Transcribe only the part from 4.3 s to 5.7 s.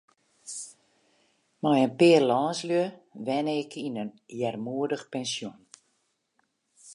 earmoedich pensjon.